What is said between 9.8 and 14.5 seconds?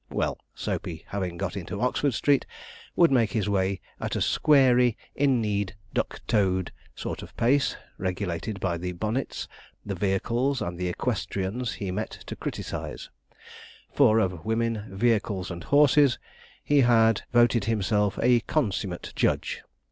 the vehicles, and the equestrians he met to criticize; for of